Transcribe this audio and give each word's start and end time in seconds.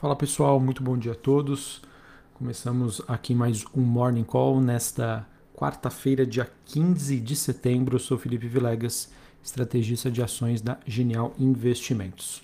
Fala 0.00 0.16
pessoal, 0.16 0.58
muito 0.58 0.82
bom 0.82 0.96
dia 0.96 1.12
a 1.12 1.14
todos. 1.14 1.82
Começamos 2.32 3.02
aqui 3.06 3.34
mais 3.34 3.66
um 3.76 3.82
Morning 3.82 4.24
Call 4.24 4.58
nesta 4.58 5.26
quarta-feira, 5.54 6.24
dia 6.24 6.48
15 6.64 7.20
de 7.20 7.36
setembro. 7.36 7.96
Eu 7.96 8.00
sou 8.00 8.16
Felipe 8.16 8.48
Vilegas, 8.48 9.12
estrategista 9.44 10.10
de 10.10 10.22
ações 10.22 10.62
da 10.62 10.78
Genial 10.86 11.34
Investimentos. 11.38 12.42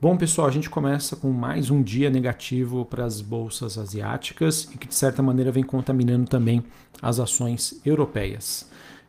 Bom, 0.00 0.16
pessoal, 0.16 0.48
a 0.48 0.50
gente 0.50 0.70
começa 0.70 1.14
com 1.14 1.30
mais 1.30 1.68
um 1.68 1.82
dia 1.82 2.08
negativo 2.08 2.86
para 2.86 3.04
as 3.04 3.20
bolsas 3.20 3.76
asiáticas 3.76 4.66
e 4.72 4.78
que, 4.78 4.88
de 4.88 4.94
certa 4.94 5.22
maneira, 5.22 5.52
vem 5.52 5.62
contaminando 5.62 6.26
também 6.26 6.64
as 7.02 7.20
ações 7.20 7.82
europeias. 7.84 8.66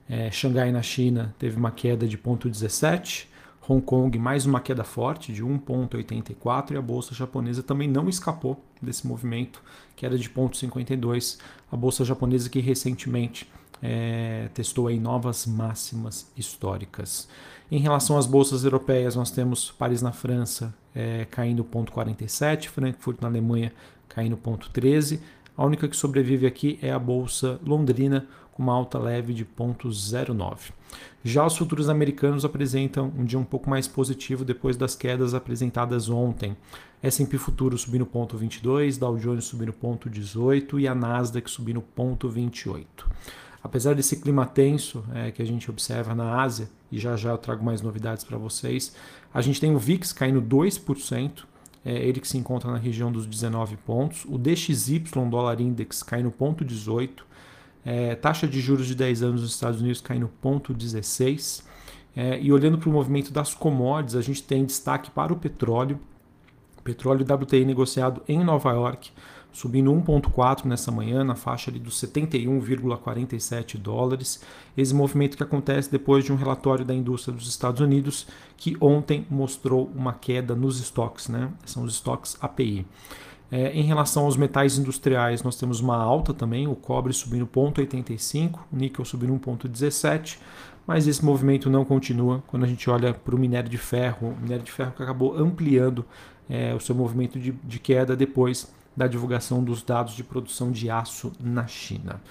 É, 0.09 0.29
Xangai, 0.29 0.69
na 0.69 0.81
China, 0.81 1.33
teve 1.39 1.55
uma 1.55 1.71
queda 1.71 2.05
de 2.05 2.17
0,17 2.17 3.27
Hong 3.67 3.81
Kong 3.81 4.17
mais 4.19 4.45
uma 4.45 4.59
queda 4.59 4.83
forte 4.83 5.33
de 5.33 5.43
1,84 5.43 6.71
e 6.71 6.77
a 6.77 6.81
bolsa 6.81 7.15
japonesa 7.15 7.63
também 7.63 7.87
não 7.87 8.07
escapou 8.07 8.63
desse 8.79 9.07
movimento, 9.07 9.61
queda 9.95 10.17
de 10.17 10.29
0,52. 10.29 11.39
A 11.71 11.75
bolsa 11.75 12.05
japonesa 12.05 12.47
que 12.47 12.59
recentemente 12.59 13.49
é, 13.81 14.49
testou 14.53 14.87
aí 14.87 14.99
novas 14.99 15.47
máximas 15.47 16.31
históricas. 16.37 17.27
Em 17.71 17.79
relação 17.79 18.17
às 18.17 18.27
bolsas 18.27 18.63
europeias, 18.63 19.15
nós 19.15 19.31
temos 19.31 19.71
Paris 19.71 20.01
na 20.01 20.11
França 20.11 20.73
é, 20.93 21.25
caindo 21.25 21.63
0,47, 21.63 22.69
Frankfurt 22.69 23.19
na 23.19 23.27
Alemanha 23.27 23.73
caindo 24.07 24.37
0,13. 24.37 25.19
A 25.57 25.65
única 25.65 25.87
que 25.87 25.95
sobrevive 25.95 26.45
aqui 26.45 26.77
é 26.81 26.91
a 26.91 26.99
bolsa 26.99 27.59
londrina, 27.65 28.27
com 28.55 28.63
uma 28.63 28.73
alta 28.73 28.97
leve 28.97 29.33
de 29.33 29.45
0,09. 29.45 30.71
Já 31.23 31.45
os 31.45 31.57
futuros 31.57 31.89
americanos 31.89 32.45
apresentam 32.45 33.11
um 33.17 33.25
dia 33.25 33.37
um 33.37 33.43
pouco 33.43 33.69
mais 33.69 33.85
positivo 33.85 34.45
depois 34.45 34.77
das 34.77 34.95
quedas 34.95 35.33
apresentadas 35.33 36.09
ontem. 36.09 36.55
S&P 37.03 37.37
futuro 37.37 37.77
subindo 37.77 38.05
0,22, 38.05 38.97
Dow 38.97 39.17
Jones 39.17 39.43
subindo 39.43 39.73
0,18 39.73 40.79
e 40.79 40.87
a 40.87 40.95
Nasdaq 40.95 41.51
subindo 41.51 41.83
0,28. 41.97 42.85
Apesar 43.61 43.93
desse 43.93 44.15
clima 44.17 44.45
tenso 44.45 45.03
é, 45.13 45.31
que 45.31 45.41
a 45.41 45.45
gente 45.45 45.69
observa 45.69 46.15
na 46.15 46.41
Ásia, 46.41 46.69
e 46.89 46.97
já 46.97 47.17
já 47.17 47.31
eu 47.31 47.37
trago 47.37 47.65
mais 47.65 47.81
novidades 47.81 48.23
para 48.23 48.37
vocês, 48.37 48.95
a 49.33 49.41
gente 49.41 49.59
tem 49.59 49.75
o 49.75 49.79
VIX 49.79 50.13
caindo 50.13 50.41
2%, 50.41 51.43
é, 51.83 51.93
ele 51.93 52.21
que 52.21 52.27
se 52.27 52.37
encontra 52.37 52.71
na 52.71 52.77
região 52.77 53.11
dos 53.11 53.25
19 53.25 53.75
pontos, 53.77 54.23
o 54.25 54.37
DXY 54.37 55.03
dólar 55.29 55.59
index 55.59 56.01
caindo 56.01 56.31
0,18, 56.31 57.09
é, 57.85 58.15
taxa 58.15 58.47
de 58.47 58.59
juros 58.59 58.87
de 58.87 58.95
10 58.95 59.21
anos 59.21 59.41
nos 59.41 59.51
Estados 59.51 59.79
Unidos 59.79 60.01
caindo 60.01 60.29
0,16. 60.43 61.63
É, 62.15 62.39
e 62.41 62.51
olhando 62.51 62.77
para 62.77 62.89
o 62.89 62.91
movimento 62.91 63.31
das 63.31 63.53
commodities, 63.53 64.15
a 64.15 64.21
gente 64.21 64.41
tem 64.41 64.65
destaque 64.65 65.11
para 65.11 65.31
o 65.31 65.35
petróleo. 65.35 65.99
Petróleo 66.83 67.25
WTI 67.25 67.65
negociado 67.65 68.21
em 68.27 68.43
Nova 68.43 68.71
York, 68.71 69.11
subindo 69.51 69.91
1,4 69.91 70.65
nessa 70.65 70.91
manhã, 70.91 71.23
na 71.23 71.35
faixa 71.35 71.71
ali 71.71 71.79
dos 71.79 71.99
71,47 71.99 73.77
dólares. 73.77 74.41
Esse 74.77 74.93
movimento 74.93 75.35
que 75.35 75.43
acontece 75.43 75.91
depois 75.91 76.23
de 76.23 76.31
um 76.31 76.35
relatório 76.35 76.85
da 76.85 76.93
indústria 76.93 77.35
dos 77.35 77.47
Estados 77.47 77.81
Unidos, 77.81 78.27
que 78.55 78.77
ontem 78.79 79.25
mostrou 79.29 79.91
uma 79.95 80.13
queda 80.13 80.55
nos 80.55 80.79
estoques, 80.79 81.27
né? 81.27 81.51
São 81.65 81.83
os 81.83 81.95
estoques 81.95 82.37
API. 82.39 82.85
É, 83.51 83.71
em 83.71 83.83
relação 83.83 84.25
aos 84.25 84.35
metais 84.35 84.77
industriais, 84.77 85.43
nós 85.43 85.55
temos 85.55 85.79
uma 85.79 85.97
alta 85.97 86.33
também, 86.33 86.67
o 86.67 86.75
cobre 86.75 87.13
subindo 87.13 87.45
0,85, 87.45 88.59
o 88.71 88.75
níquel 88.75 89.05
subindo 89.05 89.33
1,17, 89.33 90.39
mas 90.87 91.07
esse 91.07 91.23
movimento 91.23 91.69
não 91.69 91.85
continua 91.85 92.43
quando 92.47 92.63
a 92.63 92.67
gente 92.67 92.89
olha 92.89 93.13
para 93.13 93.35
o 93.35 93.39
minério 93.39 93.69
de 93.69 93.77
ferro, 93.77 94.29
o 94.29 94.41
minério 94.41 94.63
de 94.63 94.71
ferro 94.71 94.93
que 94.95 95.03
acabou 95.03 95.37
ampliando 95.37 96.05
é, 96.49 96.73
o 96.73 96.79
seu 96.79 96.95
movimento 96.95 97.39
de, 97.39 97.51
de 97.51 97.79
queda 97.79 98.15
depois 98.15 98.73
da 98.95 99.07
divulgação 99.07 99.63
dos 99.63 99.83
dados 99.83 100.15
de 100.15 100.23
produção 100.23 100.71
de 100.71 100.89
aço 100.89 101.31
na 101.39 101.67
China. 101.67 102.21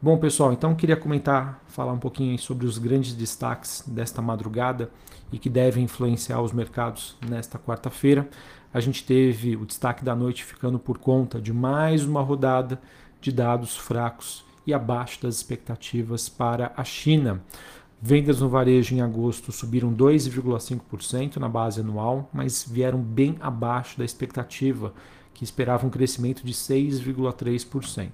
Bom, 0.00 0.16
pessoal, 0.16 0.52
então 0.52 0.74
queria 0.74 0.96
comentar, 0.96 1.60
falar 1.66 1.92
um 1.92 1.98
pouquinho 1.98 2.38
sobre 2.38 2.66
os 2.66 2.78
grandes 2.78 3.14
destaques 3.14 3.82
desta 3.86 4.22
madrugada 4.22 4.90
e 5.32 5.38
que 5.38 5.50
devem 5.50 5.84
influenciar 5.84 6.40
os 6.40 6.52
mercados 6.52 7.16
nesta 7.28 7.58
quarta-feira. 7.58 8.28
A 8.72 8.80
gente 8.80 9.04
teve 9.04 9.56
o 9.56 9.64
destaque 9.64 10.04
da 10.04 10.14
noite 10.14 10.44
ficando 10.44 10.78
por 10.78 10.98
conta 10.98 11.40
de 11.40 11.52
mais 11.52 12.04
uma 12.04 12.20
rodada 12.20 12.80
de 13.20 13.32
dados 13.32 13.76
fracos 13.76 14.44
e 14.66 14.74
abaixo 14.74 15.22
das 15.22 15.36
expectativas 15.36 16.28
para 16.28 16.72
a 16.76 16.84
China. 16.84 17.42
Vendas 18.00 18.40
no 18.40 18.48
varejo 18.48 18.94
em 18.94 19.00
agosto 19.00 19.50
subiram 19.50 19.92
2,5% 19.92 21.38
na 21.38 21.48
base 21.48 21.80
anual, 21.80 22.30
mas 22.32 22.64
vieram 22.68 23.00
bem 23.00 23.36
abaixo 23.40 23.98
da 23.98 24.04
expectativa, 24.04 24.92
que 25.32 25.42
esperava 25.42 25.86
um 25.86 25.90
crescimento 25.90 26.44
de 26.44 26.52
6,3%. 26.52 28.10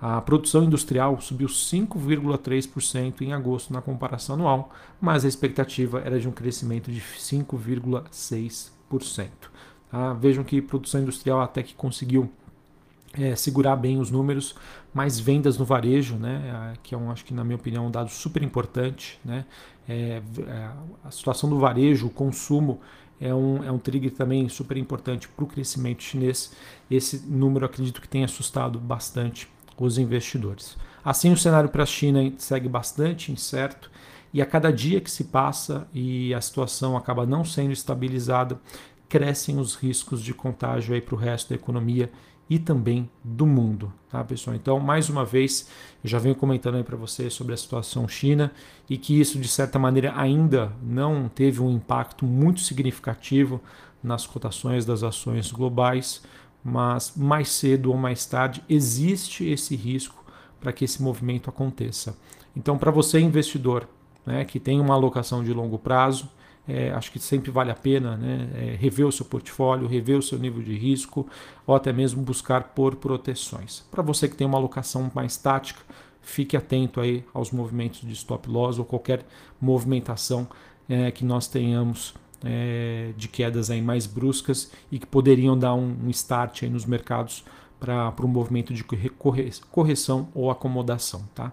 A 0.00 0.20
produção 0.20 0.64
industrial 0.64 1.20
subiu 1.20 1.46
5,3% 1.46 3.20
em 3.20 3.32
agosto 3.32 3.72
na 3.72 3.80
comparação 3.80 4.34
anual, 4.34 4.72
mas 5.00 5.24
a 5.24 5.28
expectativa 5.28 6.00
era 6.00 6.18
de 6.18 6.26
um 6.26 6.32
crescimento 6.32 6.90
de 6.90 7.00
5,6%. 7.00 9.53
Tá? 9.94 10.12
Vejam 10.12 10.42
que 10.42 10.60
produção 10.60 11.02
industrial 11.02 11.40
até 11.40 11.62
que 11.62 11.72
conseguiu 11.72 12.28
é, 13.16 13.36
segurar 13.36 13.76
bem 13.76 14.00
os 14.00 14.10
números, 14.10 14.56
mas 14.92 15.20
vendas 15.20 15.56
no 15.56 15.64
varejo, 15.64 16.16
né, 16.16 16.74
que 16.82 16.96
é 16.96 16.98
um, 16.98 17.12
acho 17.12 17.24
que 17.24 17.32
na 17.32 17.44
minha 17.44 17.54
opinião, 17.54 17.86
um 17.86 17.90
dado 17.92 18.10
super 18.10 18.42
importante. 18.42 19.20
Né, 19.24 19.44
é, 19.88 20.20
é 20.48 20.70
a 21.04 21.10
situação 21.12 21.48
do 21.48 21.60
varejo, 21.60 22.08
o 22.08 22.10
consumo, 22.10 22.80
é 23.20 23.32
um, 23.32 23.62
é 23.62 23.70
um 23.70 23.78
trigger 23.78 24.10
também 24.10 24.48
super 24.48 24.76
importante 24.76 25.28
para 25.28 25.44
o 25.44 25.46
crescimento 25.46 26.02
chinês. 26.02 26.52
Esse 26.90 27.24
número 27.28 27.64
acredito 27.64 28.00
que 28.00 28.08
tem 28.08 28.24
assustado 28.24 28.80
bastante 28.80 29.48
os 29.78 29.96
investidores. 29.96 30.76
Assim, 31.04 31.30
o 31.30 31.36
cenário 31.36 31.68
para 31.68 31.84
a 31.84 31.86
China 31.86 32.32
segue 32.36 32.68
bastante 32.68 33.30
incerto 33.30 33.88
e 34.34 34.42
a 34.42 34.46
cada 34.46 34.72
dia 34.72 35.00
que 35.00 35.08
se 35.08 35.22
passa 35.22 35.86
e 35.94 36.34
a 36.34 36.40
situação 36.40 36.96
acaba 36.96 37.24
não 37.24 37.44
sendo 37.44 37.70
estabilizada, 37.70 38.60
crescem 39.08 39.58
os 39.58 39.74
riscos 39.74 40.22
de 40.22 40.34
contágio 40.34 41.00
para 41.02 41.14
o 41.14 41.18
resto 41.18 41.50
da 41.50 41.54
economia 41.54 42.10
e 42.48 42.58
também 42.58 43.08
do 43.22 43.46
mundo, 43.46 43.92
tá, 44.10 44.22
pessoal? 44.22 44.54
Então, 44.54 44.78
mais 44.78 45.08
uma 45.08 45.24
vez, 45.24 45.68
eu 46.02 46.10
já 46.10 46.18
venho 46.18 46.34
comentando 46.34 46.76
aí 46.76 46.84
para 46.84 46.96
vocês 46.96 47.32
sobre 47.32 47.54
a 47.54 47.56
situação 47.56 48.06
China 48.06 48.52
e 48.88 48.98
que 48.98 49.18
isso, 49.18 49.38
de 49.38 49.48
certa 49.48 49.78
maneira, 49.78 50.12
ainda 50.16 50.72
não 50.82 51.28
teve 51.28 51.60
um 51.62 51.70
impacto 51.70 52.26
muito 52.26 52.60
significativo 52.60 53.60
nas 54.02 54.26
cotações 54.26 54.84
das 54.84 55.02
ações 55.02 55.50
globais, 55.50 56.22
mas 56.62 57.14
mais 57.16 57.48
cedo 57.48 57.90
ou 57.90 57.96
mais 57.96 58.26
tarde 58.26 58.62
existe 58.68 59.48
esse 59.48 59.74
risco 59.74 60.22
para 60.60 60.72
que 60.72 60.84
esse 60.84 61.02
movimento 61.02 61.48
aconteça. 61.48 62.16
Então, 62.54 62.76
para 62.76 62.90
você 62.90 63.18
investidor 63.18 63.88
né, 64.24 64.44
que 64.44 64.60
tem 64.60 64.80
uma 64.80 64.94
alocação 64.94 65.42
de 65.42 65.52
longo 65.52 65.78
prazo, 65.78 66.28
é, 66.66 66.90
acho 66.92 67.12
que 67.12 67.18
sempre 67.18 67.50
vale 67.50 67.70
a 67.70 67.74
pena 67.74 68.16
né, 68.16 68.48
é, 68.54 68.76
rever 68.76 69.06
o 69.06 69.12
seu 69.12 69.26
portfólio, 69.26 69.86
rever 69.86 70.18
o 70.18 70.22
seu 70.22 70.38
nível 70.38 70.62
de 70.62 70.74
risco 70.74 71.26
ou 71.66 71.74
até 71.74 71.92
mesmo 71.92 72.22
buscar 72.22 72.64
por 72.74 72.96
proteções. 72.96 73.84
Para 73.90 74.02
você 74.02 74.28
que 74.28 74.36
tem 74.36 74.46
uma 74.46 74.58
alocação 74.58 75.10
mais 75.14 75.36
tática, 75.36 75.80
fique 76.22 76.56
atento 76.56 77.00
aí 77.00 77.22
aos 77.34 77.50
movimentos 77.50 78.00
de 78.00 78.12
stop 78.12 78.48
loss 78.48 78.78
ou 78.78 78.84
qualquer 78.84 79.26
movimentação 79.60 80.48
é, 80.88 81.10
que 81.10 81.24
nós 81.24 81.46
tenhamos 81.46 82.14
é, 82.42 83.12
de 83.16 83.28
quedas 83.28 83.70
aí 83.70 83.82
mais 83.82 84.06
bruscas 84.06 84.70
e 84.90 84.98
que 84.98 85.06
poderiam 85.06 85.58
dar 85.58 85.74
um, 85.74 85.96
um 86.04 86.10
start 86.10 86.62
aí 86.62 86.70
nos 86.70 86.86
mercados 86.86 87.44
para 87.80 88.14
um 88.22 88.28
movimento 88.28 88.72
de 88.72 88.84
correção 89.70 90.28
ou 90.34 90.50
acomodação. 90.50 91.24
Tá? 91.34 91.52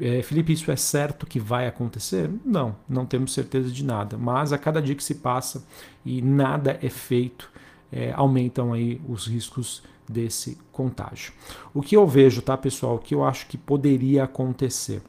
É, 0.00 0.22
Felipe, 0.22 0.52
isso 0.52 0.70
é 0.70 0.76
certo 0.76 1.26
que 1.26 1.40
vai 1.40 1.66
acontecer? 1.66 2.30
Não, 2.44 2.76
não 2.88 3.04
temos 3.04 3.32
certeza 3.32 3.70
de 3.70 3.84
nada. 3.84 4.16
Mas 4.16 4.52
a 4.52 4.58
cada 4.58 4.80
dia 4.80 4.94
que 4.94 5.04
se 5.04 5.16
passa 5.16 5.64
e 6.04 6.22
nada 6.22 6.78
é 6.82 6.88
feito, 6.88 7.50
é, 7.90 8.12
aumentam 8.12 8.72
aí 8.72 9.00
os 9.08 9.26
riscos 9.26 9.82
desse 10.08 10.56
contágio. 10.70 11.32
O 11.74 11.82
que 11.82 11.96
eu 11.96 12.06
vejo, 12.06 12.42
tá, 12.42 12.56
pessoal? 12.56 12.96
O 12.96 12.98
que 12.98 13.14
eu 13.14 13.24
acho 13.24 13.46
que 13.46 13.58
poderia 13.58 14.24
acontecer? 14.24 15.02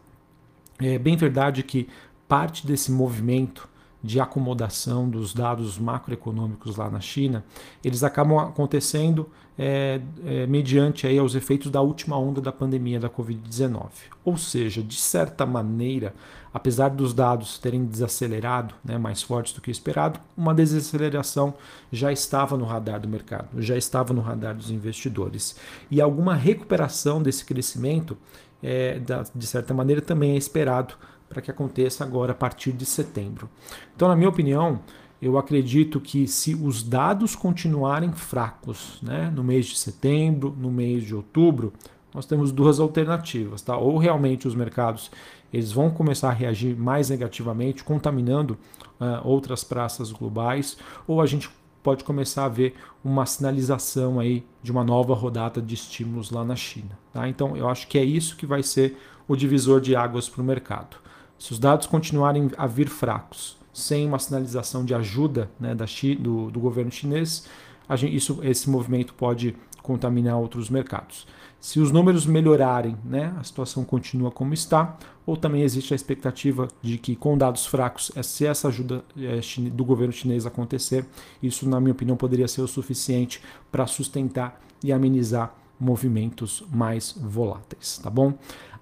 É 0.80 0.98
bem 0.98 1.16
verdade 1.16 1.64
que 1.64 1.88
parte 2.28 2.66
desse 2.66 2.92
movimento 2.92 3.68
de 4.04 4.20
acomodação 4.20 5.10
dos 5.10 5.34
dados 5.34 5.78
macroeconômicos 5.78 6.76
lá 6.78 6.90
na 6.90 7.00
China, 7.00 7.44
eles 7.84 8.04
acabam 8.04 8.38
acontecendo 8.38 9.30
é, 9.58 10.00
é, 10.24 10.46
mediante 10.46 11.08
aí 11.08 11.18
aos 11.18 11.34
efeitos 11.34 11.72
da 11.72 11.82
última 11.82 12.18
onda 12.18 12.40
da 12.40 12.52
pandemia 12.52 13.00
da 13.00 13.10
Covid-19. 13.10 13.90
Ou 14.24 14.38
seja, 14.38 14.84
de 14.84 14.96
certa 14.96 15.46
maneira, 15.46 16.14
apesar 16.54 16.90
dos 16.90 17.14
dados 17.14 17.58
terem 17.58 17.86
desacelerado, 17.86 18.76
né, 18.84 18.98
mais 19.00 19.24
fortes 19.24 19.54
do 19.54 19.62
que 19.62 19.72
esperado, 19.72 20.20
uma 20.38 20.54
desaceleração 20.54 21.56
já 21.92 22.12
estava 22.12 22.56
no 22.56 22.66
radar 22.66 23.00
do 23.00 23.08
mercado, 23.08 23.62
já 23.62 23.76
estava 23.76 24.14
no 24.14 24.22
radar 24.22 24.56
dos 24.56 24.70
investidores. 24.70 25.56
E 25.90 26.00
alguma 26.00 26.36
recuperação 26.36 27.22
desse 27.22 27.44
crescimento, 27.44 28.16
é, 28.62 29.00
da, 29.00 29.26
de 29.34 29.48
certa 29.48 29.74
maneira, 29.74 30.02
também 30.02 30.34
é 30.34 30.38
esperado 30.38 30.94
para 31.30 31.42
que 31.42 31.52
aconteça 31.52 32.04
agora 32.04 32.32
a 32.32 32.36
partir 32.36 32.72
de 32.72 32.86
setembro. 32.86 33.50
Então, 33.96 34.08
na 34.08 34.16
minha 34.16 34.30
opinião, 34.30 34.80
eu 35.22 35.38
acredito 35.38 36.00
que 36.00 36.28
se 36.28 36.54
os 36.54 36.84
dados 36.84 37.36
continuarem 37.36 38.12
fracos 38.12 39.00
né, 39.02 39.32
no 39.36 39.44
mês 39.44 39.66
de 39.66 39.78
setembro, 39.78 40.56
no 40.58 40.72
mês 40.72 41.04
de 41.04 41.16
outubro, 41.16 41.74
nós 42.14 42.26
temos 42.26 42.52
duas 42.52 42.80
alternativas. 42.80 43.62
Tá? 43.62 43.78
Ou 43.78 43.98
realmente 43.98 44.48
os 44.48 44.56
mercados 44.56 45.12
eles 45.52 45.72
vão 45.72 45.90
começar 45.90 46.30
a 46.30 46.34
reagir 46.34 46.76
mais 46.76 47.10
negativamente, 47.10 47.84
contaminando 47.84 48.58
uh, 49.00 49.26
outras 49.26 49.64
praças 49.64 50.12
globais, 50.12 50.78
ou 51.08 51.22
a 51.22 51.26
gente 51.26 51.50
pode 51.82 52.04
começar 52.04 52.46
a 52.46 52.50
ver 52.50 52.76
uma 53.04 53.26
sinalização 53.26 54.20
aí 54.20 54.46
de 54.62 54.72
uma 54.72 54.84
nova 54.84 55.16
rodada 55.16 55.62
de 55.62 55.74
estímulos 55.74 56.32
lá 56.32 56.44
na 56.44 56.56
China. 56.56 57.00
Tá? 57.14 57.30
Então 57.30 57.56
eu 57.56 57.70
acho 57.70 57.88
que 57.88 57.98
é 57.98 58.04
isso 58.04 58.36
que 58.36 58.46
vai 58.46 58.62
ser 58.62 58.98
o 59.28 59.36
divisor 59.36 59.80
de 59.80 59.96
águas 59.96 60.28
para 60.28 60.42
o 60.42 60.46
mercado. 60.46 60.98
Se 61.38 61.52
os 61.52 61.60
dados 61.60 61.88
continuarem 61.88 62.50
a 62.58 62.66
vir 62.68 62.90
fracos, 62.90 63.58
sem 63.72 64.08
uma 64.08 64.18
sinalização 64.18 64.84
de 64.84 64.96
ajuda 64.96 65.52
né, 65.60 65.76
da, 65.76 65.86
do, 66.20 66.50
do 66.50 66.60
governo 66.60 66.92
chinês, 66.92 67.48
gente, 67.96 68.16
isso, 68.16 68.40
esse 68.42 68.70
movimento 68.70 69.14
pode 69.14 69.56
contaminar 69.84 70.38
outros 70.38 70.70
mercados. 70.70 71.28
Se 71.60 71.80
os 71.80 71.92
números 71.92 72.26
melhorarem, 72.26 72.98
né, 73.04 73.34
a 73.40 73.44
situação 73.44 73.84
continua 73.84 74.30
como 74.30 74.54
está, 74.54 74.98
ou 75.26 75.36
também 75.36 75.62
existe 75.62 75.94
a 75.94 75.96
expectativa 75.96 76.68
de 76.82 76.98
que, 76.98 77.16
com 77.16 77.38
dados 77.38 77.66
fracos, 77.66 78.12
é, 78.16 78.24
se 78.24 78.46
essa 78.46 78.68
ajuda 78.68 79.04
é, 79.18 79.40
do 79.70 79.86
governo 79.86 80.14
chinês 80.14 80.46
acontecer, 80.46 81.06
isso, 81.42 81.68
na 81.68 81.80
minha 81.80 81.92
opinião, 81.92 82.18
poderia 82.18 82.48
ser 82.48 82.62
o 82.62 82.68
suficiente 82.68 83.42
para 83.72 83.88
sustentar 83.88 84.62
e 84.84 84.92
amenizar 84.92 85.54
movimentos 85.80 86.64
mais 86.72 87.12
voláteis, 87.12 88.00
tá 88.00 88.10
bom? 88.10 88.34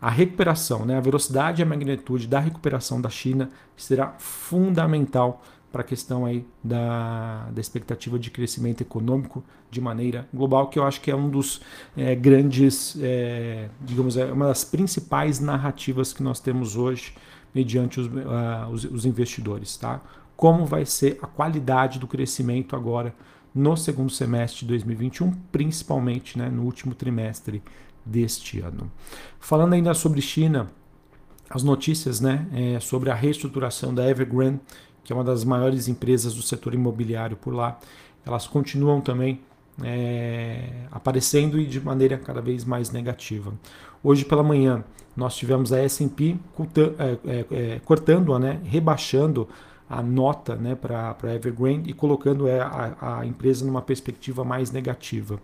A 0.02 0.10
recuperação, 0.10 0.86
né, 0.86 0.98
a 0.98 1.02
velocidade 1.02 1.62
e 1.62 1.64
a 1.64 1.66
magnitude 1.66 2.28
da 2.28 2.40
recuperação 2.40 3.02
da 3.02 3.10
China 3.10 3.50
será 3.76 4.16
fundamental 4.18 5.42
para 5.72 5.82
a 5.82 5.86
questão 5.86 6.26
aí 6.26 6.48
da, 6.64 7.50
da 7.52 7.60
expectativa 7.60 8.18
de 8.18 8.32
crescimento 8.32 8.80
econômico 8.80 9.44
de 9.70 9.82
maneira 9.82 10.26
global, 10.34 10.70
que 10.70 10.80
eu 10.80 10.86
acho 10.86 11.02
que 11.02 11.12
é 11.12 11.16
um 11.16 11.30
dos 11.30 11.60
é, 11.98 12.16
grandes, 12.16 12.98
é, 13.02 13.68
digamos, 13.82 14.16
é 14.16 14.32
uma 14.32 14.48
das 14.48 14.64
principais 14.64 15.42
narrativas 15.42 16.14
que 16.14 16.24
nós 16.24 16.40
temos 16.40 16.78
hoje 16.78 17.14
mediante 17.54 18.00
os, 18.00 18.08
uh, 18.08 18.70
os, 18.72 18.86
os 18.86 19.06
investidores, 19.06 19.76
tá? 19.76 20.00
Como 20.38 20.66
vai 20.66 20.86
ser 20.86 21.18
a 21.22 21.28
qualidade 21.28 22.00
do 22.00 22.08
crescimento 22.08 22.74
agora 22.74 23.14
no 23.56 23.78
segundo 23.78 24.12
semestre 24.12 24.60
de 24.60 24.66
2021, 24.66 25.32
principalmente 25.50 26.38
né, 26.38 26.50
no 26.50 26.64
último 26.64 26.94
trimestre 26.94 27.64
deste 28.06 28.60
ano. 28.60 28.92
Falando 29.40 29.74
ainda 29.74 29.94
sobre 29.94 30.22
China, 30.22 30.70
as 31.50 31.64
notícias 31.64 32.20
né, 32.20 32.46
é, 32.54 32.80
sobre 32.82 33.10
a 33.10 33.16
reestruturação 33.16 33.96
da 33.96 34.08
Evergrande, 34.10 34.60
que 35.06 35.14
é 35.14 35.16
uma 35.16 35.24
das 35.24 35.46
maiores 35.46 35.88
empresas 35.88 36.34
do 36.34 36.42
setor 36.42 36.74
imobiliário 36.74 37.38
por 37.38 37.54
lá, 37.54 37.80
elas 38.26 38.46
continuam 38.46 39.00
também 39.00 39.40
é, 39.84 40.88
aparecendo 40.92 41.60
e 41.60 41.66
de 41.66 41.80
maneira 41.80 42.18
cada 42.18 42.42
vez 42.42 42.66
mais 42.66 42.92
negativa. 42.92 43.54
Hoje 44.04 44.26
pela 44.26 44.44
manhã 44.44 44.84
nós 45.16 45.36
tivemos 45.36 45.72
a 45.72 45.80
S&P 45.80 46.38
é, 46.98 47.18
é, 47.26 47.46
é, 47.52 47.80
cortando, 47.86 48.38
né, 48.38 48.60
rebaixando 48.66 49.48
a 49.90 50.02
nota 50.02 50.56
né, 50.56 50.76
para 50.76 51.16
a 51.24 51.36
Evergrande 51.36 51.90
e 51.90 51.94
colocando 51.94 52.48
é, 52.48 52.60
a, 52.60 53.20
a 53.20 53.26
empresa 53.26 53.66
numa 53.66 53.82
perspectiva 53.82 54.44
mais 54.44 54.72
negativa. 54.72 55.40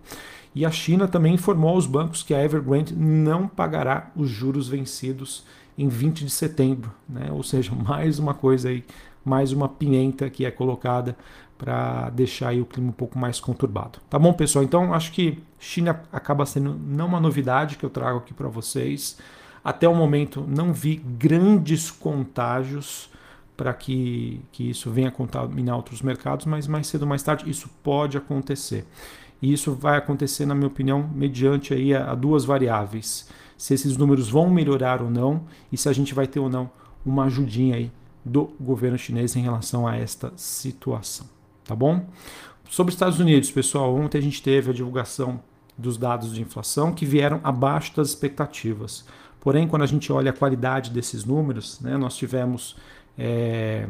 E 0.54 0.66
a 0.66 0.72
China 0.72 1.08
também 1.08 1.36
informou 1.36 1.72
aos 1.72 1.86
bancos 1.86 2.24
que 2.24 2.34
a 2.34 2.44
Evergrande 2.44 2.94
não 2.96 3.48
pagará 3.48 4.12
os 4.16 4.30
juros 4.30 4.68
vencidos 4.68 5.46
em 5.78 5.88
20 5.88 6.26
de 6.26 6.32
setembro, 6.32 6.92
né? 7.08 7.30
ou 7.32 7.44
seja, 7.44 7.74
mais 7.76 8.20
uma 8.20 8.34
coisa 8.34 8.70
aí, 8.70 8.84
mais 9.24 9.52
uma 9.52 9.70
pimenta 9.70 10.30
que 10.30 10.46
é 10.46 10.52
colocada 10.52 11.16
para 11.58 12.10
deixar 12.10 12.56
o 12.56 12.66
clima 12.66 12.90
um 12.90 12.94
pouco 12.94 13.20
mais 13.20 13.40
conturbado. 13.40 14.00
Tá 14.10 14.18
bom, 14.18 14.34
pessoal? 14.34 14.66
Então 14.66 14.94
acho 14.96 15.12
que 15.12 15.38
China 15.60 16.02
acaba 16.12 16.44
sendo 16.44 16.74
não 16.74 17.06
uma 17.06 17.20
novidade 17.20 17.78
que 17.78 17.86
eu 17.86 17.90
trago 17.90 18.18
aqui 18.18 18.34
para 18.34 18.48
vocês. 18.48 19.20
Até 19.64 19.88
o 19.88 19.94
momento 19.94 20.44
não 20.48 20.74
vi 20.74 20.96
grandes 20.96 21.92
contágios 21.92 23.12
para 23.62 23.76
que, 23.76 24.42
que 24.52 24.72
isso 24.72 24.90
venha 24.90 25.12
contaminar 25.12 25.76
outros 25.76 26.02
mercados, 26.02 26.48
mas 26.48 26.66
mais 26.66 26.88
cedo 26.88 27.04
ou 27.04 27.08
mais 27.08 27.22
tarde 27.22 27.48
isso 27.48 27.70
pode 27.84 28.18
acontecer. 28.18 28.88
E 29.40 29.54
isso 29.54 29.76
vai 29.76 30.00
acontecer, 30.00 30.48
na 30.48 30.56
minha 30.56 30.66
opinião, 30.66 31.08
mediante 31.14 31.72
aí 31.72 31.94
a, 31.94 32.10
a 32.10 32.16
duas 32.16 32.44
variáveis. 32.44 33.30
Se 33.56 33.76
esses 33.76 33.96
números 33.98 34.32
vão 34.32 34.50
melhorar 34.50 35.00
ou 35.00 35.12
não 35.12 35.44
e 35.72 35.78
se 35.78 35.88
a 35.88 35.94
gente 35.94 36.12
vai 36.12 36.26
ter 36.26 36.40
ou 36.40 36.50
não 36.50 36.72
uma 37.06 37.26
ajudinha 37.26 37.76
aí 37.76 37.92
do 38.26 38.52
governo 38.60 38.98
chinês 38.98 39.36
em 39.36 39.44
relação 39.44 39.88
a 39.88 39.96
esta 39.96 40.34
situação. 40.36 41.28
Tá 41.64 41.76
bom? 41.76 42.08
Sobre 42.68 42.90
os 42.90 42.96
Estados 42.96 43.20
Unidos, 43.20 43.52
pessoal, 43.52 43.94
ontem 43.94 44.18
a 44.18 44.22
gente 44.22 44.42
teve 44.42 44.72
a 44.72 44.74
divulgação 44.74 45.40
dos 45.78 46.00
dados 46.00 46.34
de 46.34 46.42
inflação 46.42 46.92
que 46.94 47.06
vieram 47.06 47.40
abaixo 47.44 47.96
das 47.96 48.10
expectativas. 48.10 49.06
Porém, 49.40 49.68
quando 49.68 49.84
a 49.84 49.88
gente 49.88 50.12
olha 50.12 50.32
a 50.32 50.34
qualidade 50.34 50.90
desses 50.90 51.26
números, 51.26 51.80
né, 51.80 51.96
nós 51.96 52.16
tivemos 52.16 52.76
é, 53.18 53.88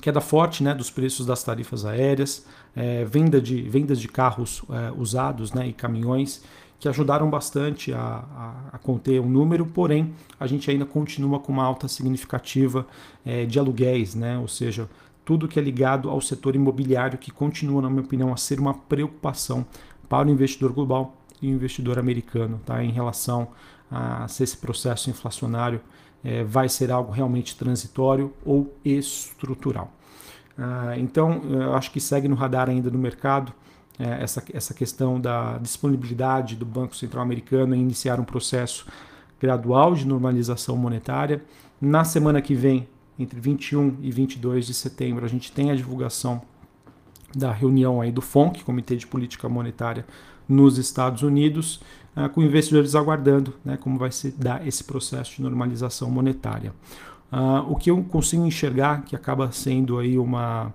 queda 0.00 0.20
forte 0.20 0.62
né, 0.62 0.74
dos 0.74 0.90
preços 0.90 1.26
das 1.26 1.42
tarifas 1.42 1.84
aéreas, 1.84 2.46
é, 2.74 3.04
venda 3.04 3.40
de, 3.40 3.62
vendas 3.62 4.00
de 4.00 4.08
carros 4.08 4.62
é, 4.70 4.92
usados 4.96 5.52
né, 5.52 5.66
e 5.68 5.72
caminhões, 5.72 6.42
que 6.78 6.88
ajudaram 6.88 7.30
bastante 7.30 7.92
a, 7.92 7.98
a, 7.98 8.54
a, 8.74 8.78
conter 8.78 9.18
o 9.18 9.26
número, 9.26 9.64
porém 9.64 10.12
a 10.38 10.46
gente 10.46 10.70
ainda 10.70 10.84
continua 10.84 11.40
com 11.40 11.50
uma 11.50 11.64
alta 11.64 11.88
significativa 11.88 12.86
é, 13.24 13.46
de 13.46 13.58
aluguéis, 13.58 14.14
né, 14.14 14.38
ou 14.38 14.46
seja, 14.46 14.88
tudo 15.24 15.48
que 15.48 15.58
é 15.58 15.62
ligado 15.62 16.08
ao 16.08 16.20
setor 16.20 16.54
imobiliário, 16.54 17.18
que 17.18 17.32
continua, 17.32 17.82
na 17.82 17.90
minha 17.90 18.02
opinião, 18.02 18.32
a 18.32 18.36
ser 18.36 18.60
uma 18.60 18.74
preocupação 18.74 19.66
para 20.08 20.28
o 20.28 20.30
investidor 20.30 20.72
global 20.72 21.16
e 21.42 21.48
o 21.48 21.54
investidor 21.54 21.98
americano, 21.98 22.60
tá, 22.64 22.84
em 22.84 22.92
relação 22.92 23.48
a 23.90 24.28
se 24.28 24.44
esse 24.44 24.56
processo 24.56 25.10
inflacionário 25.10 25.80
é, 26.24 26.44
vai 26.44 26.68
ser 26.68 26.90
algo 26.90 27.12
realmente 27.12 27.56
transitório 27.56 28.32
ou 28.44 28.74
estrutural. 28.84 29.92
Ah, 30.58 30.94
então, 30.96 31.42
acho 31.74 31.90
que 31.90 32.00
segue 32.00 32.26
no 32.28 32.34
radar 32.34 32.68
ainda 32.70 32.90
no 32.90 32.98
mercado 32.98 33.52
é, 33.98 34.22
essa, 34.22 34.42
essa 34.52 34.74
questão 34.74 35.20
da 35.20 35.58
disponibilidade 35.58 36.56
do 36.56 36.66
Banco 36.66 36.94
Central 36.94 37.22
Americano 37.22 37.74
em 37.74 37.80
iniciar 37.80 38.20
um 38.20 38.24
processo 38.24 38.86
gradual 39.40 39.94
de 39.94 40.06
normalização 40.06 40.76
monetária. 40.76 41.42
Na 41.80 42.04
semana 42.04 42.40
que 42.42 42.54
vem, 42.54 42.88
entre 43.18 43.40
21 43.40 43.96
e 44.00 44.10
22 44.10 44.66
de 44.66 44.74
setembro, 44.74 45.24
a 45.24 45.28
gente 45.28 45.50
tem 45.50 45.70
a 45.70 45.74
divulgação 45.74 46.42
da 47.34 47.52
reunião 47.52 48.00
aí 48.00 48.12
do 48.12 48.22
FONC, 48.22 48.64
Comitê 48.64 48.96
de 48.96 49.06
Política 49.06 49.48
Monetária 49.48 50.06
nos 50.48 50.78
Estados 50.78 51.22
Unidos, 51.22 51.80
uh, 52.16 52.28
com 52.28 52.42
investidores 52.42 52.94
aguardando 52.94 53.54
né, 53.64 53.76
como 53.76 53.98
vai 53.98 54.10
se 54.10 54.30
dar 54.30 54.66
esse 54.66 54.84
processo 54.84 55.36
de 55.36 55.42
normalização 55.42 56.10
monetária. 56.10 56.72
Uh, 57.32 57.72
o 57.72 57.76
que 57.76 57.90
eu 57.90 58.02
consigo 58.04 58.46
enxergar, 58.46 59.02
que 59.02 59.16
acaba 59.16 59.50
sendo 59.50 59.98
aí 59.98 60.16
uma, 60.18 60.72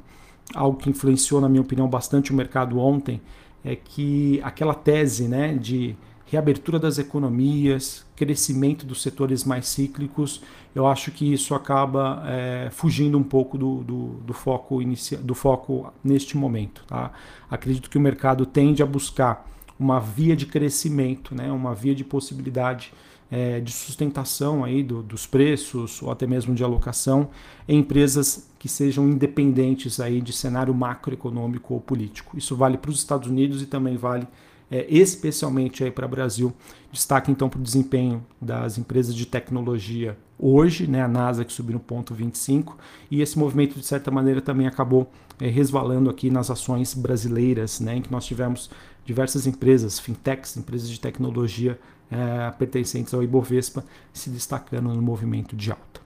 algo 0.53 0.77
que 0.77 0.89
influenciou, 0.89 1.39
na 1.39 1.47
minha 1.47 1.61
opinião, 1.61 1.87
bastante 1.87 2.31
o 2.31 2.35
mercado 2.35 2.77
ontem, 2.77 3.21
é 3.63 3.75
que 3.75 4.41
aquela 4.43 4.73
tese 4.73 5.27
né, 5.27 5.53
de 5.53 5.95
reabertura 6.31 6.79
das 6.79 6.97
economias, 6.97 8.05
crescimento 8.15 8.85
dos 8.85 9.01
setores 9.01 9.43
mais 9.43 9.67
cíclicos, 9.67 10.41
eu 10.73 10.87
acho 10.87 11.11
que 11.11 11.33
isso 11.33 11.53
acaba 11.53 12.23
é, 12.25 12.69
fugindo 12.71 13.17
um 13.17 13.23
pouco 13.23 13.57
do, 13.57 13.83
do, 13.83 14.07
do 14.25 14.33
foco 14.33 14.81
inicia, 14.81 15.17
do 15.17 15.35
foco 15.35 15.91
neste 16.01 16.37
momento. 16.37 16.85
Tá? 16.87 17.11
Acredito 17.49 17.89
que 17.89 17.97
o 17.97 18.01
mercado 18.01 18.45
tende 18.45 18.81
a 18.81 18.85
buscar 18.85 19.45
uma 19.81 19.99
via 19.99 20.35
de 20.35 20.45
crescimento, 20.45 21.33
né, 21.33 21.51
uma 21.51 21.73
via 21.73 21.95
de 21.95 22.03
possibilidade 22.03 22.93
é, 23.31 23.59
de 23.59 23.71
sustentação 23.71 24.63
aí 24.63 24.83
do, 24.83 25.01
dos 25.01 25.25
preços 25.25 26.03
ou 26.03 26.11
até 26.11 26.27
mesmo 26.27 26.53
de 26.53 26.63
alocação 26.63 27.29
em 27.67 27.79
empresas 27.79 28.49
que 28.59 28.69
sejam 28.69 29.09
independentes 29.09 29.99
aí 29.99 30.21
de 30.21 30.31
cenário 30.33 30.73
macroeconômico 30.73 31.73
ou 31.73 31.81
político. 31.81 32.37
Isso 32.37 32.55
vale 32.55 32.77
para 32.77 32.91
os 32.91 32.97
Estados 32.97 33.27
Unidos 33.27 33.61
e 33.61 33.65
também 33.65 33.97
vale 33.97 34.27
é, 34.69 34.85
especialmente 34.87 35.83
aí 35.83 35.89
para 35.89 36.05
o 36.05 36.09
Brasil. 36.09 36.53
Destaque 36.91 37.31
então 37.31 37.49
para 37.49 37.59
o 37.59 37.63
desempenho 37.63 38.23
das 38.39 38.77
empresas 38.77 39.15
de 39.15 39.25
tecnologia 39.25 40.15
hoje, 40.37 40.87
né, 40.87 41.01
a 41.01 41.07
NASA 41.07 41.45
que 41.45 41.53
subiu 41.53 41.73
no 41.73 41.79
ponto 41.79 42.15
25, 42.15 42.75
e 43.11 43.21
esse 43.21 43.37
movimento 43.37 43.79
de 43.79 43.85
certa 43.85 44.09
maneira 44.09 44.41
também 44.41 44.65
acabou 44.65 45.09
é, 45.39 45.47
resvalando 45.47 46.09
aqui 46.09 46.29
nas 46.31 46.49
ações 46.49 46.93
brasileiras, 46.93 47.79
né, 47.79 47.97
em 47.97 48.01
que 48.01 48.11
nós 48.11 48.25
tivemos 48.25 48.69
diversas 49.05 49.47
empresas, 49.47 49.99
fintechs, 49.99 50.57
empresas 50.57 50.89
de 50.89 50.99
tecnologia 50.99 51.79
é, 52.09 52.51
pertencentes 52.51 53.13
ao 53.13 53.23
Ibovespa, 53.23 53.83
se 54.13 54.29
destacando 54.29 54.93
no 54.93 55.01
movimento 55.01 55.55
de 55.55 55.71
alta. 55.71 56.01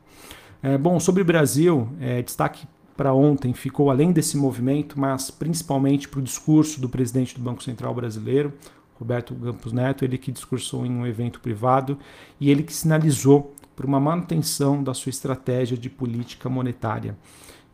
É, 0.61 0.77
bom, 0.77 0.99
sobre 0.99 1.21
o 1.21 1.25
Brasil, 1.25 1.89
é, 1.99 2.21
destaque 2.21 2.67
para 2.95 3.13
ontem 3.13 3.53
ficou 3.53 3.91
além 3.91 4.11
desse 4.11 4.37
movimento, 4.37 4.99
mas 4.99 5.29
principalmente 5.29 6.07
para 6.07 6.19
o 6.19 6.23
discurso 6.23 6.79
do 6.79 6.87
presidente 6.87 7.35
do 7.35 7.41
Banco 7.41 7.61
Central 7.61 7.93
brasileiro, 7.93 8.53
Roberto 8.97 9.35
Campos 9.35 9.73
Neto, 9.73 10.05
ele 10.05 10.17
que 10.17 10.31
discursou 10.31 10.85
em 10.85 10.91
um 10.91 11.05
evento 11.05 11.41
privado 11.41 11.99
e 12.39 12.49
ele 12.49 12.63
que 12.63 12.73
sinalizou 12.73 13.53
por 13.75 13.85
uma 13.85 13.99
manutenção 13.99 14.81
da 14.81 14.93
sua 14.93 15.09
estratégia 15.09 15.77
de 15.77 15.89
política 15.89 16.47
monetária. 16.47 17.17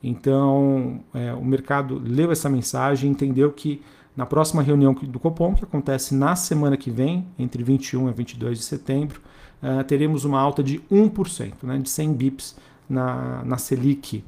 Então, 0.04 1.04
é, 1.14 1.32
o 1.34 1.46
mercado 1.46 2.02
leu 2.04 2.32
essa 2.32 2.50
mensagem 2.50 3.08
e 3.08 3.14
entendeu 3.14 3.52
que 3.52 3.84
na 4.16 4.26
próxima 4.26 4.62
reunião 4.62 4.94
do 4.94 5.20
Copom, 5.20 5.54
que 5.56 5.64
acontece 5.64 6.14
na 6.14 6.36
semana 6.36 6.76
que 6.76 6.92
vem, 6.92 7.26
entre 7.40 7.64
21 7.64 8.10
e 8.10 8.14
22 8.14 8.58
de 8.58 8.64
setembro, 8.64 9.22
uh, 9.64 9.84
teremos 9.84 10.26
uma 10.26 10.40
alta 10.40 10.62
de 10.62 10.80
1%, 10.92 11.54
né, 11.64 11.78
de 11.78 11.90
100 11.90 12.14
bips 12.14 12.56
na, 12.90 13.44
na 13.46 13.58
Selic. 13.58 14.24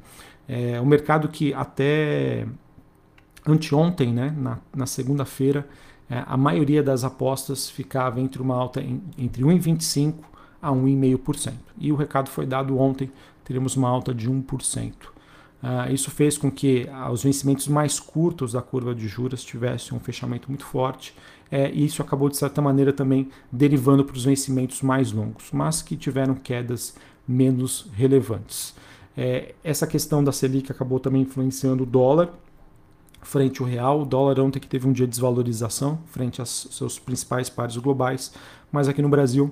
É, 0.48 0.80
o 0.80 0.86
mercado 0.86 1.28
que 1.28 1.52
até 1.54 2.46
anteontem, 3.46 4.12
né, 4.12 4.34
na, 4.36 4.58
na 4.74 4.86
segunda-feira, 4.86 5.66
é, 6.08 6.22
a 6.26 6.36
maioria 6.36 6.82
das 6.82 7.04
apostas 7.04 7.68
ficava 7.68 8.20
entre 8.20 8.40
uma 8.40 8.54
alta 8.54 8.80
em, 8.80 9.02
entre 9.18 9.42
1,25% 9.42 10.14
a 10.60 10.70
1,5%. 10.70 11.52
E 11.78 11.92
o 11.92 11.96
recado 11.96 12.30
foi 12.30 12.46
dado 12.46 12.78
ontem, 12.78 13.10
teremos 13.44 13.76
uma 13.76 13.88
alta 13.88 14.14
de 14.14 14.30
1%. 14.30 15.13
Uh, 15.64 15.94
isso 15.94 16.10
fez 16.10 16.36
com 16.36 16.50
que 16.50 16.86
uh, 16.90 17.10
os 17.10 17.22
vencimentos 17.22 17.68
mais 17.68 17.98
curtos 17.98 18.52
da 18.52 18.60
curva 18.60 18.94
de 18.94 19.08
juros 19.08 19.42
tivessem 19.42 19.96
um 19.96 20.00
fechamento 20.00 20.48
muito 20.50 20.66
forte, 20.66 21.16
é, 21.50 21.70
e 21.70 21.86
isso 21.86 22.02
acabou, 22.02 22.28
de 22.28 22.36
certa 22.36 22.60
maneira, 22.60 22.92
também 22.92 23.30
derivando 23.50 24.04
para 24.04 24.14
os 24.14 24.24
vencimentos 24.24 24.82
mais 24.82 25.10
longos, 25.10 25.50
mas 25.52 25.80
que 25.80 25.96
tiveram 25.96 26.34
quedas 26.34 26.94
menos 27.26 27.88
relevantes. 27.94 28.74
É, 29.16 29.54
essa 29.64 29.86
questão 29.86 30.22
da 30.22 30.32
Selic 30.32 30.70
acabou 30.70 31.00
também 31.00 31.22
influenciando 31.22 31.84
o 31.84 31.86
dólar 31.86 32.30
frente 33.22 33.62
ao 33.62 33.66
real. 33.66 34.02
O 34.02 34.04
dólar 34.04 34.40
ontem 34.40 34.60
que 34.60 34.66
teve 34.66 34.86
um 34.86 34.92
dia 34.92 35.06
de 35.06 35.10
desvalorização 35.10 35.98
frente 36.06 36.40
aos 36.40 36.68
seus 36.72 36.98
principais 36.98 37.48
pares 37.48 37.76
globais, 37.76 38.34
mas 38.70 38.86
aqui 38.86 39.00
no 39.00 39.08
Brasil 39.08 39.50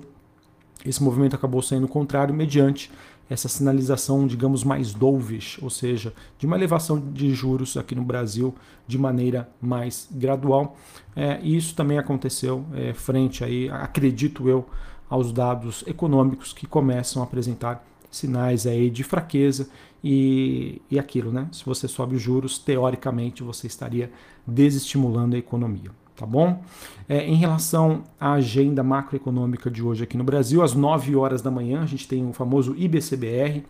esse 0.85 1.01
movimento 1.01 1.35
acabou 1.35 1.61
sendo 1.61 1.87
contrário 1.87 2.33
mediante 2.33 2.91
essa 3.33 3.49
sinalização, 3.49 4.27
digamos, 4.27 4.63
mais 4.63 4.93
dovish, 4.93 5.57
ou 5.59 5.69
seja, 5.69 6.13
de 6.37 6.45
uma 6.45 6.55
elevação 6.55 6.99
de 6.99 7.33
juros 7.33 7.75
aqui 7.75 7.95
no 7.95 8.03
Brasil 8.03 8.53
de 8.87 8.95
maneira 8.95 9.49
mais 9.59 10.07
gradual. 10.11 10.77
É, 11.15 11.39
e 11.41 11.57
isso 11.57 11.73
também 11.75 11.97
aconteceu 11.97 12.63
é, 12.73 12.93
frente 12.93 13.43
aí, 13.43 13.69
acredito 13.69 14.47
eu, 14.47 14.69
aos 15.09 15.31
dados 15.33 15.83
econômicos 15.87 16.53
que 16.53 16.67
começam 16.67 17.23
a 17.23 17.25
apresentar 17.25 17.83
sinais 18.11 18.67
aí 18.67 18.91
de 18.91 19.03
fraqueza 19.03 19.67
e, 20.03 20.79
e 20.89 20.99
aquilo, 20.99 21.31
né? 21.31 21.47
Se 21.51 21.65
você 21.65 21.87
sobe 21.87 22.15
os 22.15 22.21
juros, 22.21 22.59
teoricamente 22.59 23.41
você 23.41 23.65
estaria 23.65 24.11
desestimulando 24.45 25.35
a 25.35 25.39
economia 25.39 25.89
tá 26.15 26.25
bom? 26.25 26.61
É, 27.07 27.25
em 27.25 27.35
relação 27.35 28.03
à 28.19 28.33
agenda 28.33 28.83
macroeconômica 28.83 29.69
de 29.69 29.83
hoje 29.83 30.03
aqui 30.03 30.17
no 30.17 30.23
Brasil, 30.23 30.61
às 30.61 30.73
9 30.73 31.15
horas 31.15 31.41
da 31.41 31.51
manhã 31.51 31.81
a 31.81 31.85
gente 31.85 32.07
tem 32.07 32.27
o 32.27 32.33
famoso 32.33 32.75
IBCBR, 32.77 33.63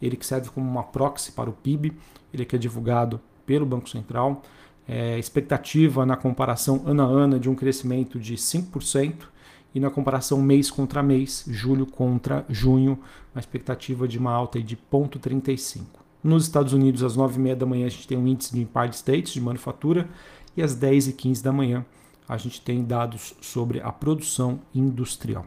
ele 0.00 0.16
que 0.16 0.26
serve 0.26 0.50
como 0.50 0.68
uma 0.68 0.82
proxy 0.82 1.32
para 1.32 1.48
o 1.48 1.52
PIB, 1.52 1.92
ele 2.32 2.44
que 2.44 2.54
é 2.56 2.58
divulgado 2.58 3.20
pelo 3.44 3.64
Banco 3.64 3.88
Central, 3.88 4.42
é, 4.86 5.18
expectativa 5.18 6.04
na 6.04 6.16
comparação 6.16 6.82
ano 6.86 7.02
a 7.02 7.06
ano 7.06 7.40
de 7.40 7.48
um 7.48 7.54
crescimento 7.54 8.18
de 8.18 8.34
5%, 8.34 9.14
e 9.74 9.80
na 9.80 9.90
comparação 9.90 10.40
mês 10.40 10.70
contra 10.70 11.02
mês, 11.02 11.44
julho 11.48 11.84
contra 11.84 12.46
junho, 12.48 12.98
uma 13.34 13.40
expectativa 13.40 14.08
de 14.08 14.18
uma 14.18 14.32
alta 14.32 14.58
de 14.58 14.74
0,35. 14.74 15.82
Nos 16.24 16.44
Estados 16.44 16.72
Unidos, 16.72 17.02
às 17.02 17.14
9h30 17.14 17.54
da 17.56 17.66
manhã, 17.66 17.84
a 17.84 17.90
gente 17.90 18.08
tem 18.08 18.16
um 18.16 18.26
índice 18.26 18.54
de 18.54 18.62
Empire 18.62 18.94
States 18.94 19.34
de 19.34 19.40
manufatura, 19.40 20.08
e 20.56 20.62
às 20.62 20.74
10 20.74 21.08
e 21.08 21.12
15 21.12 21.42
da 21.42 21.52
manhã 21.52 21.84
a 22.28 22.36
gente 22.36 22.60
tem 22.60 22.82
dados 22.84 23.34
sobre 23.40 23.80
a 23.80 23.92
produção 23.92 24.58
industrial. 24.74 25.46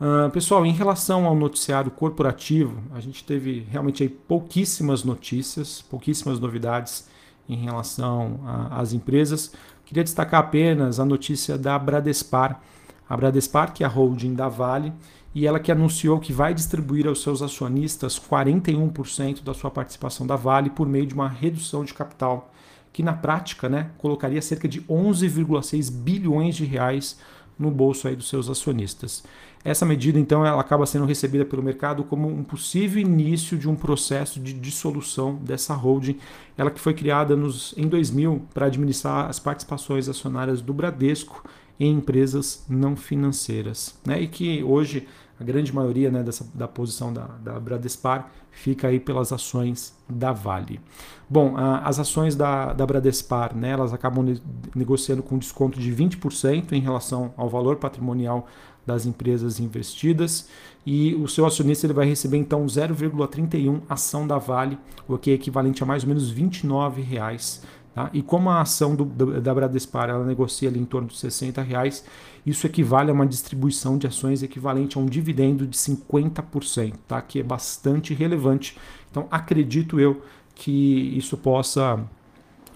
Uh, 0.00 0.30
pessoal, 0.30 0.66
em 0.66 0.72
relação 0.72 1.26
ao 1.26 1.36
noticiário 1.36 1.90
corporativo, 1.90 2.82
a 2.92 2.98
gente 2.98 3.22
teve 3.22 3.66
realmente 3.70 4.02
aí 4.02 4.08
pouquíssimas 4.08 5.04
notícias, 5.04 5.82
pouquíssimas 5.82 6.40
novidades 6.40 7.06
em 7.48 7.56
relação 7.56 8.40
às 8.70 8.92
empresas. 8.92 9.52
Queria 9.84 10.02
destacar 10.02 10.40
apenas 10.40 10.98
a 10.98 11.04
notícia 11.04 11.58
da 11.58 11.78
Bradespar. 11.78 12.60
A 13.08 13.16
Bradespar, 13.16 13.72
que 13.72 13.84
é 13.84 13.86
a 13.86 13.90
holding 13.90 14.34
da 14.34 14.48
Vale, 14.48 14.92
e 15.34 15.46
ela 15.46 15.60
que 15.60 15.70
anunciou 15.70 16.18
que 16.18 16.32
vai 16.32 16.54
distribuir 16.54 17.06
aos 17.06 17.22
seus 17.22 17.42
acionistas 17.42 18.18
41% 18.18 19.42
da 19.42 19.54
sua 19.54 19.70
participação 19.70 20.26
da 20.26 20.36
Vale 20.36 20.70
por 20.70 20.88
meio 20.88 21.06
de 21.06 21.14
uma 21.14 21.28
redução 21.28 21.84
de 21.84 21.94
capital 21.94 22.50
que 22.92 23.02
na 23.02 23.12
prática 23.12 23.68
né, 23.68 23.90
colocaria 23.98 24.42
cerca 24.42 24.68
de 24.68 24.82
11,6 24.82 25.90
bilhões 25.90 26.54
de 26.56 26.64
reais 26.64 27.18
no 27.58 27.70
bolso 27.70 28.08
aí 28.08 28.16
dos 28.16 28.28
seus 28.28 28.50
acionistas. 28.50 29.22
Essa 29.64 29.86
medida, 29.86 30.18
então, 30.18 30.44
ela 30.44 30.60
acaba 30.60 30.84
sendo 30.84 31.04
recebida 31.04 31.44
pelo 31.44 31.62
mercado 31.62 32.02
como 32.02 32.28
um 32.28 32.42
possível 32.42 33.00
início 33.00 33.56
de 33.56 33.68
um 33.68 33.76
processo 33.76 34.40
de 34.40 34.52
dissolução 34.52 35.36
dessa 35.36 35.72
holding, 35.72 36.18
ela 36.58 36.70
que 36.70 36.80
foi 36.80 36.92
criada 36.94 37.36
nos, 37.36 37.72
em 37.76 37.86
2000 37.86 38.42
para 38.52 38.66
administrar 38.66 39.30
as 39.30 39.38
participações 39.38 40.08
acionárias 40.08 40.60
do 40.60 40.74
Bradesco 40.74 41.44
em 41.78 41.92
empresas 41.92 42.64
não 42.68 42.96
financeiras, 42.96 43.98
né? 44.04 44.20
e 44.20 44.28
que 44.28 44.62
hoje 44.64 45.06
a 45.38 45.44
grande 45.44 45.74
maioria 45.74 46.10
né, 46.10 46.22
dessa, 46.22 46.46
da 46.54 46.68
posição 46.68 47.12
da, 47.12 47.26
da 47.42 47.58
Bradespar 47.58 48.30
fica 48.50 48.88
aí 48.88 49.00
pelas 49.00 49.32
ações 49.32 49.94
da 50.08 50.32
Vale. 50.32 50.80
Bom, 51.28 51.56
a, 51.56 51.78
as 51.78 51.98
ações 51.98 52.36
da, 52.36 52.72
da 52.72 52.86
Bradespar, 52.86 53.56
né, 53.56 53.70
elas 53.70 53.92
acabam 53.92 54.24
ne 54.24 54.40
negociando 54.74 55.22
com 55.22 55.38
desconto 55.38 55.78
de 55.80 55.92
20% 55.94 56.72
em 56.72 56.80
relação 56.80 57.32
ao 57.36 57.48
valor 57.48 57.76
patrimonial 57.76 58.46
das 58.86 59.06
empresas 59.06 59.60
investidas 59.60 60.48
e 60.84 61.14
o 61.14 61.28
seu 61.28 61.46
acionista 61.46 61.86
ele 61.86 61.92
vai 61.92 62.06
receber 62.06 62.36
então 62.36 62.66
0,31 62.66 63.82
ação 63.88 64.26
da 64.26 64.38
Vale, 64.38 64.76
o 65.06 65.16
que 65.16 65.30
é 65.30 65.34
equivalente 65.34 65.82
a 65.82 65.86
mais 65.86 66.02
ou 66.02 66.08
menos 66.08 66.28
29 66.30 67.00
reais 67.00 67.62
Tá? 67.94 68.08
E 68.12 68.22
como 68.22 68.48
a 68.48 68.62
ação 68.62 68.94
do, 68.96 69.04
da 69.40 69.54
Bradespar 69.54 70.08
ela 70.08 70.24
negocia 70.24 70.68
ali 70.68 70.80
em 70.80 70.84
torno 70.84 71.08
de 71.08 71.16
60 71.16 71.60
reais, 71.60 72.04
isso 72.44 72.66
equivale 72.66 73.10
a 73.10 73.14
uma 73.14 73.26
distribuição 73.26 73.96
de 73.96 74.06
ações 74.06 74.42
equivalente 74.42 74.98
a 74.98 75.00
um 75.00 75.06
dividendo 75.06 75.66
de 75.66 75.76
50%, 75.76 76.94
tá? 77.06 77.20
que 77.22 77.40
é 77.40 77.42
bastante 77.42 78.12
relevante. 78.14 78.76
Então 79.10 79.26
acredito 79.30 80.00
eu 80.00 80.22
que 80.54 81.16
isso 81.16 81.36
possa 81.36 82.04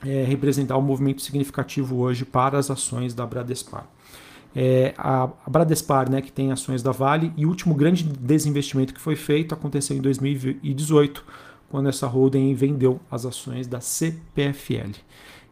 é, 0.04 0.25
representar 0.25 0.76
um 0.76 0.82
movimento 0.82 1.23
significativo 1.23 1.96
hoje 1.96 2.25
para 2.25 2.58
as 2.58 2.70
ações 2.70 3.14
da 3.14 3.26
Bradespar. 3.26 3.87
É, 4.54 4.94
a, 4.96 5.28
Bradespar, 5.49 6.11
né, 6.11 6.23
que 6.23 6.32
tem 6.32 6.52
ações 6.52 6.82
da 6.82 6.92
Vale, 6.92 7.32
e 7.37 7.44
o 7.44 7.49
último 7.49 7.75
grande 7.75 8.04
desinvestimento 8.04 8.94
que 8.94 9.00
foi 9.00 9.16
feito 9.16 9.54
aconteceu 9.54 9.96
em 9.96 10.00
2018 10.00 11.25
quando 11.68 11.88
essa 11.88 12.06
holding 12.06 12.54
vendeu 12.54 13.00
as 13.11 13.26
ações 13.26 13.66
da 13.66 13.80
CPFL. 13.80 14.92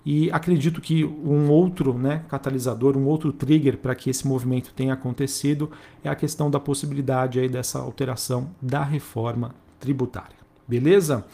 E 0.05 0.31
acredito 0.31 0.81
que 0.81 1.05
um 1.05 1.49
outro 1.49 1.97
né, 1.97 2.25
catalisador, 2.29 2.97
um 2.97 3.07
outro 3.07 3.33
trigger 3.33 3.79
para 3.79 3.95
que 3.95 4.11
esse 4.11 4.27
movimento 4.27 4.73
tenha 4.75 4.93
acontecido 4.93 5.71
é 6.03 6.11
a 6.11 6.15
questão 6.15 6.51
da 6.51 6.61
possibilidade 6.61 7.41
aí 7.41 7.49
dessa 7.49 7.79
alteração 7.79 8.51
da 8.61 8.83
reforma 8.83 9.55
tributária. 9.81 10.37
Beleza? 10.69 11.25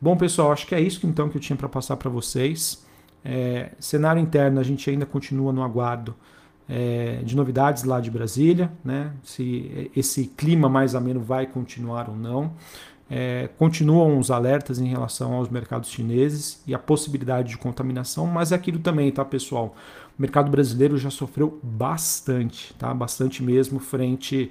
Bom, 0.00 0.16
pessoal, 0.16 0.52
acho 0.52 0.66
que 0.66 0.74
é 0.74 0.80
isso 0.80 1.06
então 1.06 1.28
que 1.28 1.36
eu 1.36 1.40
tinha 1.40 1.56
para 1.56 1.68
passar 1.68 1.96
para 1.96 2.08
vocês. 2.08 2.84
É, 3.22 3.72
cenário 3.78 4.20
interno, 4.20 4.58
a 4.58 4.62
gente 4.62 4.88
ainda 4.88 5.04
continua 5.04 5.52
no 5.52 5.62
aguardo 5.62 6.14
é, 6.68 7.20
de 7.24 7.36
novidades 7.36 7.84
lá 7.84 8.00
de 8.00 8.10
Brasília, 8.10 8.72
né? 8.84 9.12
se 9.22 9.90
esse 9.94 10.26
clima 10.28 10.68
mais 10.68 10.94
ameno 10.94 11.20
vai 11.20 11.46
continuar 11.46 12.08
ou 12.08 12.16
não. 12.16 12.52
É, 13.10 13.50
continuam 13.58 14.18
os 14.18 14.30
alertas 14.30 14.78
em 14.78 14.86
relação 14.86 15.34
aos 15.34 15.50
mercados 15.50 15.90
chineses 15.90 16.62
e 16.66 16.74
a 16.74 16.78
possibilidade 16.78 17.50
de 17.50 17.58
contaminação, 17.58 18.26
mas 18.26 18.50
é 18.50 18.54
aquilo 18.54 18.78
também, 18.78 19.10
tá, 19.12 19.24
pessoal? 19.24 19.74
O 20.18 20.22
mercado 20.22 20.50
brasileiro 20.50 20.96
já 20.96 21.10
sofreu 21.10 21.58
bastante, 21.62 22.72
tá? 22.74 22.94
Bastante 22.94 23.42
mesmo 23.42 23.78
frente 23.78 24.50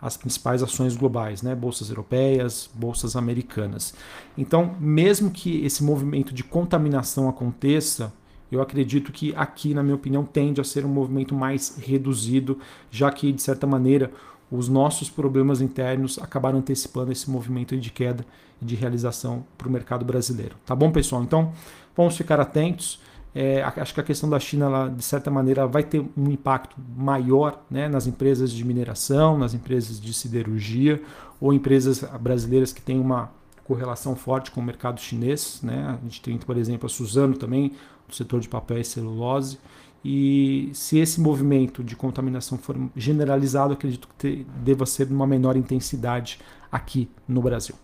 às 0.00 0.16
principais 0.16 0.62
ações 0.62 0.96
globais, 0.96 1.40
né? 1.40 1.54
Bolsas 1.54 1.88
europeias, 1.88 2.68
bolsas 2.74 3.16
americanas. 3.16 3.94
Então, 4.36 4.74
mesmo 4.78 5.30
que 5.30 5.64
esse 5.64 5.84
movimento 5.84 6.34
de 6.34 6.42
contaminação 6.42 7.28
aconteça, 7.28 8.12
eu 8.50 8.60
acredito 8.60 9.12
que 9.12 9.32
aqui, 9.36 9.72
na 9.72 9.82
minha 9.82 9.94
opinião, 9.94 10.24
tende 10.24 10.60
a 10.60 10.64
ser 10.64 10.84
um 10.84 10.88
movimento 10.88 11.34
mais 11.34 11.76
reduzido, 11.78 12.58
já 12.90 13.10
que, 13.10 13.30
de 13.32 13.40
certa 13.40 13.66
maneira, 13.66 14.10
os 14.50 14.68
nossos 14.68 15.08
problemas 15.08 15.60
internos 15.60 16.18
acabaram 16.18 16.58
antecipando 16.58 17.12
esse 17.12 17.30
movimento 17.30 17.76
de 17.76 17.90
queda 17.90 18.24
e 18.60 18.64
de 18.64 18.74
realização 18.74 19.44
para 19.56 19.68
o 19.68 19.70
mercado 19.70 20.04
brasileiro. 20.04 20.56
Tá 20.66 20.74
bom, 20.74 20.90
pessoal? 20.90 21.22
Então, 21.22 21.52
vamos 21.96 22.16
ficar 22.16 22.40
atentos. 22.40 23.00
É, 23.32 23.62
acho 23.62 23.94
que 23.94 24.00
a 24.00 24.02
questão 24.02 24.28
da 24.28 24.40
China, 24.40 24.66
ela, 24.66 24.88
de 24.88 25.04
certa 25.04 25.30
maneira, 25.30 25.66
vai 25.66 25.84
ter 25.84 26.04
um 26.16 26.30
impacto 26.30 26.76
maior 26.96 27.62
né, 27.70 27.88
nas 27.88 28.08
empresas 28.08 28.50
de 28.50 28.64
mineração, 28.64 29.38
nas 29.38 29.54
empresas 29.54 30.00
de 30.00 30.12
siderurgia 30.12 31.00
ou 31.40 31.52
empresas 31.52 32.02
brasileiras 32.20 32.72
que 32.72 32.82
têm 32.82 32.98
uma 32.98 33.30
correlação 33.64 34.16
forte 34.16 34.50
com 34.50 34.60
o 34.60 34.64
mercado 34.64 35.00
chinês. 35.00 35.60
Né? 35.62 35.96
A 35.96 36.02
gente 36.02 36.20
tem, 36.20 36.36
por 36.38 36.56
exemplo, 36.56 36.86
a 36.86 36.88
Suzano 36.88 37.36
também, 37.36 37.72
do 38.08 38.14
setor 38.16 38.40
de 38.40 38.48
papel 38.48 38.78
e 38.78 38.84
celulose. 38.84 39.60
E 40.04 40.70
se 40.72 40.98
esse 40.98 41.20
movimento 41.20 41.84
de 41.84 41.94
contaminação 41.94 42.56
for 42.56 42.76
generalizado, 42.96 43.74
acredito 43.74 44.08
que 44.08 44.14
te, 44.14 44.46
deva 44.62 44.86
ser 44.86 45.06
de 45.06 45.12
uma 45.12 45.26
menor 45.26 45.56
intensidade 45.56 46.38
aqui 46.72 47.08
no 47.28 47.42
Brasil. 47.42 47.74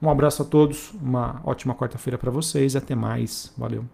Um 0.00 0.10
abraço 0.10 0.42
a 0.42 0.44
todos, 0.44 0.92
uma 1.00 1.40
ótima 1.44 1.74
quarta-feira 1.74 2.18
para 2.18 2.30
vocês 2.30 2.74
e 2.74 2.78
até 2.78 2.94
mais. 2.94 3.52
Valeu. 3.56 3.84